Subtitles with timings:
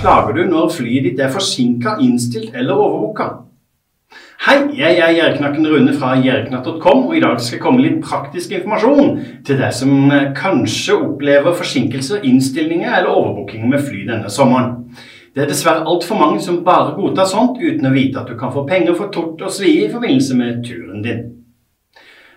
[0.00, 3.28] klager du når flyet ditt er forsinka, innstilt eller overbooka?
[4.46, 8.52] Hei, jeg er Gjerdknakken Rune fra gjerdknatt.com, og i dag skal jeg komme litt praktisk
[8.54, 14.76] informasjon til deg som eh, kanskje opplever forsinkelser, innstillinger eller overbooking med fly denne sommeren.
[15.34, 18.54] Det er dessverre altfor mange som bare godtar sånt uten å vite at du kan
[18.54, 21.26] få penger for tort og svi i forbindelse med turen din.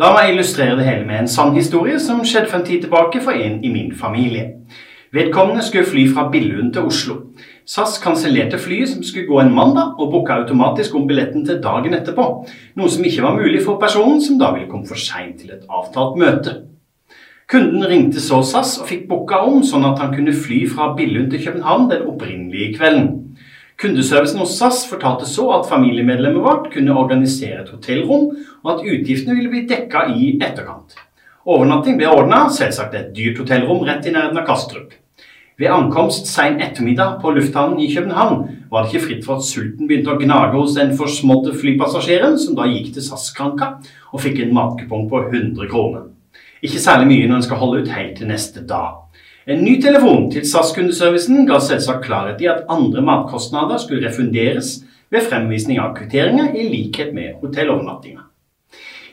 [0.00, 3.20] La meg illustrere det hele med en sann historie som skjedde for en tid tilbake
[3.22, 4.48] for en i min familie.
[5.12, 7.14] Vedkommende skulle fly fra Billund til Oslo.
[7.68, 11.92] SAS kansellerte flyet som skulle gå en mandag, og booka automatisk om billetten til dagen
[11.92, 12.24] etterpå,
[12.80, 15.66] noe som ikke var mulig for personen som da ville komme for seint til et
[15.68, 16.54] avtalt møte.
[17.52, 21.28] Kunden ringte så SAS og fikk booka om, sånn at han kunne fly fra Billund
[21.34, 23.12] til København den opprinnelige kvelden.
[23.82, 28.30] Kundeservicen hos SAS fortalte så at familiemedlemmet vårt kunne organisere et hotellrom,
[28.64, 30.96] og at utgiftene ville bli dekka i etterkant.
[31.44, 34.96] Overnatting ble ordna, selvsagt et dyrt hotellrom rett i nærheten av Kastrup.
[35.60, 39.88] Ved ankomst sein ettermiddag på lufthavnen i København var det ikke fritt for at sulten
[39.88, 43.74] begynte å gnage hos den forsmådde flypassasjeren, som da gikk til SAS-kranka
[44.12, 46.08] og fikk en matkupong på 100 kroner.
[46.64, 49.02] Ikke særlig mye når en skal holde ut helt til neste dag.
[49.44, 54.78] En ny telefon til SAS-kundeservicen ga selvsagt klarhet i at andre matkostnader skulle refunderes
[55.12, 58.22] ved fremvisning av kvitteringer, i likhet med hotellovernattinga.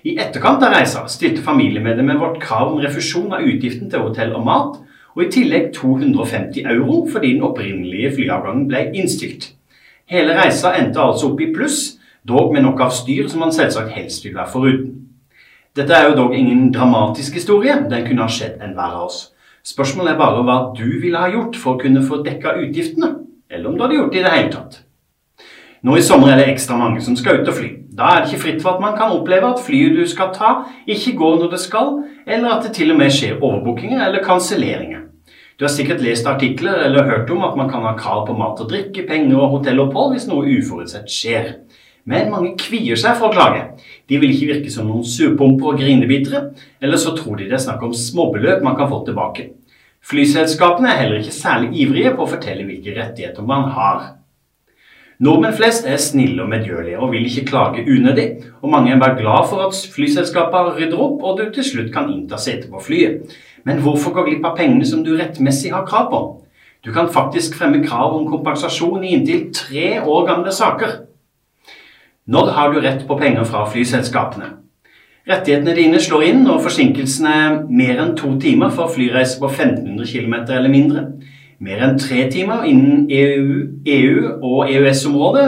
[0.07, 4.45] I etterkant av reisa stilte familiemedlemmet vårt krav om refusjon av utgiften til hotell og
[4.47, 4.77] mat,
[5.15, 9.52] og i tillegg 250 euro fordi den opprinnelige flyavgangen ble innstilt.
[10.09, 13.93] Hele reisa endte altså opp i pluss, dog med nok av styr som man selvsagt
[13.95, 14.95] helst vil være foruten.
[15.77, 19.19] Dette er jo dog ingen dramatisk historie, den kunne ha skjedd enhver av oss.
[19.65, 23.11] Spørsmålet er bare hva du ville ha gjort for å kunne få dekka utgiftene,
[23.49, 24.80] eller om du hadde gjort det i det hele tatt.
[25.85, 27.69] Nå i sommer er det ekstra mange som skal ut og fly.
[28.00, 30.53] Da er det ikke fritt for at man kan oppleve at flyet du skal ta,
[30.88, 35.02] ikke går når det skal, eller at det til og med skjer overbookinger eller kanselleringer.
[35.59, 38.61] Du har sikkert lest artikler eller hørt om at man kan ha krav på mat
[38.64, 41.50] og drikke, penger og hotellopphold hvis noe uforutsett skjer.
[42.08, 43.65] Men mange kvier seg for å klage.
[44.08, 46.45] De vil ikke virke som noen surpumper og grinebitere,
[46.80, 49.49] eller så tror de det er snakk om småbeløp man kan få tilbake.
[50.08, 54.08] Flyselskapene er heller ikke særlig ivrige på å fortelle hvilke rettigheter man har.
[55.19, 58.27] Nordmenn flest er snille og medgjørlige og vil ikke klage unødig,
[58.61, 62.07] og mange er bare glad for at flyselskapene rydder opp og du til slutt kan
[62.13, 63.33] innta sete på flyet.
[63.67, 66.21] Men hvorfor gå glipp av pengene som du rettmessig har krav på?
[66.85, 70.93] Du kan faktisk fremme krav om kompensasjon i inntil tre år gamle saker.
[72.31, 74.53] Når har du rett på penger fra flyselskapene?
[75.27, 80.08] Rettighetene dine slår inn når forsinkelsen er mer enn to timer for flyreiser på 1500
[80.08, 81.03] km eller mindre
[81.59, 85.47] mer enn tre timer innen EU, EU og EØS-området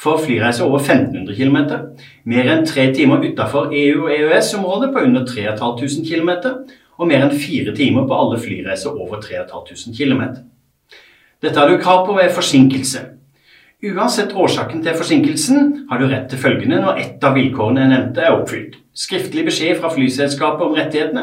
[0.00, 1.58] for flyreiser over 1500 km,
[2.24, 6.30] mer enn tre timer utenfor EU- og EØS-området på under 3500 km,
[7.00, 10.22] og mer enn fire timer på alle flyreiser over 3500 km.
[11.40, 13.06] Dette har du krav på ved forsinkelse.
[13.80, 18.24] Uansett årsaken til forsinkelsen har du rett til følgende når ett av vilkårene jeg nevnte
[18.24, 18.74] er oppfylt.
[18.92, 21.22] Skriftlig beskjed fra flyselskapet om rettighetene,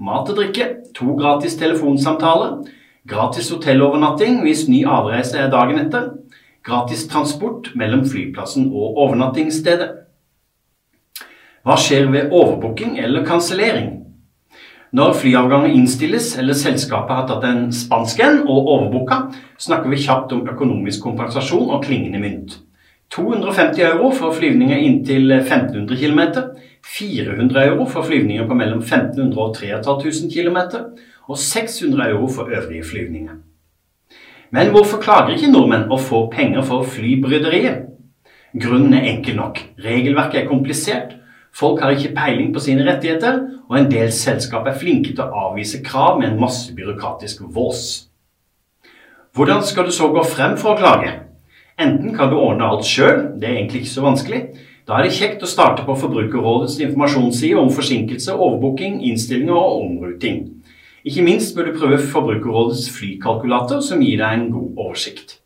[0.00, 2.62] mat og drikke, to gratis telefonsamtaler,
[3.08, 6.10] Gratis hotellovernatting hvis ny avreise er dagen etter.
[6.66, 9.88] Gratis transport mellom flyplassen og overnattingsstedet.
[11.64, 13.96] Hva skjer ved overbooking eller kansellering?
[14.92, 19.20] Når flyavganger innstilles eller selskapet har tatt en spansk en og overbooka,
[19.60, 22.56] snakker vi kjapt om økonomisk kompensasjon og klingende mynt.
[23.14, 26.20] 250 euro for flyvninger inntil 1500 km,
[26.84, 30.58] 400 euro for flyvninger på mellom 1500 og 3500 km,
[31.30, 33.38] og 600 euro for øvrige flyvninger.
[34.50, 37.86] Men hvorfor klager ikke nordmenn å få penger for flybryderiet?
[38.60, 39.60] Grunnen er enkel nok.
[39.84, 41.14] Regelverket er komplisert,
[41.54, 43.38] folk har ikke peiling på sine rettigheter,
[43.70, 47.84] og en del selskap er flinke til å avvise krav med en masse byråkratisk vås.
[49.34, 51.12] Hvordan skal du så gå frem for å klage?
[51.78, 54.40] Enten kan du ordne alt sjøl, det er egentlig ikke så vanskelig.
[54.88, 60.40] Da er det kjekt å starte på Forbrukerrådets informasjonsside om forsinkelse, overbooking, innstillinger og omruting.
[61.04, 65.38] Ikke minst bør du prøve Forbrukerrådets flykalkulator, som gir deg en god oversikt.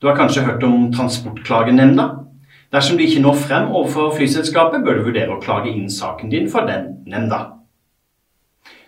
[0.00, 2.06] Du har kanskje hørt om Transportklagenemnda?
[2.72, 6.46] Dersom du ikke når frem overfor flyselskapet, bør du vurdere å klage inn saken din
[6.50, 7.40] for den nemnda.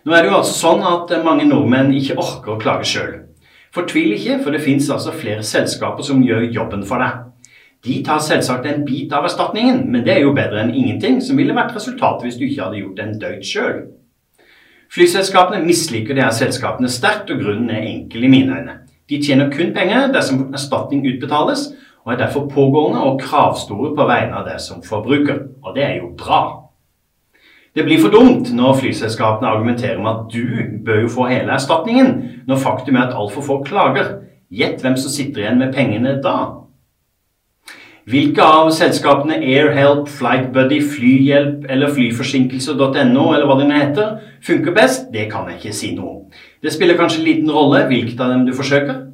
[0.07, 3.13] Nå er det jo altså sånn at mange nordmenn ikke orker å klage sjøl.
[3.75, 7.27] Fortvil ikke, for det fins altså flere selskaper som gjør jobben for deg.
[7.83, 11.39] De tar selvsagt en bit av erstatningen, men det er jo bedre enn ingenting, som
[11.41, 13.81] ville vært resultatet hvis du ikke hadde gjort en døyt sjøl.
[14.93, 18.75] Flyselskapene misliker her selskapene sterkt, og grunnen er enkel i mine øyne.
[19.09, 21.71] De tjener kun penger dersom erstatning utbetales,
[22.05, 25.39] og er derfor pågående og kravstore på vegne av deg som forbruker.
[25.65, 26.43] Og det er jo bra.
[27.73, 32.11] Det blir for dumt når flyselskapene argumenterer med at du bør jo få hele erstatningen,
[32.47, 34.19] når faktum er at altfor få klager.
[34.53, 36.37] Gjett hvem som sitter igjen med pengene da?
[38.03, 45.29] Hvilke av selskapene AirHelp, FlightBuddy, Flyhjelp eller flyforsinkelse.no eller hva det heter, funker best, det
[45.31, 46.41] kan jeg ikke si noe om.
[46.63, 49.05] Det spiller kanskje liten rolle hvilket av dem du forsøker.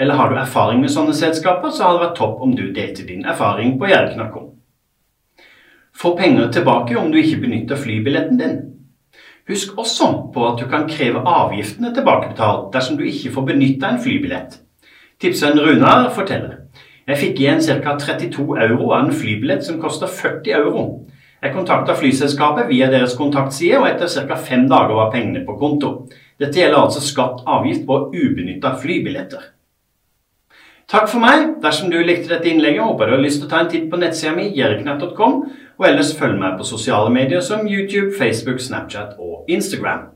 [0.00, 3.04] Eller har du erfaring med sånne selskaper, så hadde det vært topp om du delte
[3.04, 4.48] din erfaring på Gjerdeknakken.
[5.92, 8.58] Få penger tilbake om du ikke benytter flybilletten din.
[9.48, 14.00] Husk også på at du kan kreve avgiftene tilbakebetalt dersom du ikke får benytta en
[14.00, 14.56] flybillett.
[15.20, 16.61] Tipseren Runar forteller.
[17.06, 17.96] Jeg fikk igjen ca.
[17.98, 20.84] 32 euro av en flybillett som kosta 40 euro.
[21.42, 24.36] Jeg kontakta flyselskapet via deres kontaktside, og etter ca.
[24.38, 25.90] fem dager var pengene på konto.
[26.38, 29.50] Dette gjelder altså skatt avgift på ubenytta flybilletter.
[30.92, 31.56] Takk for meg.
[31.62, 33.98] Dersom du likte dette innlegget, håper du har lyst til å ta en titt på
[33.98, 35.38] nettsida mi jerknett.com,
[35.78, 40.10] og ellers følg meg på sosiale medier som YouTube, Facebook, Snapchat og Instagram.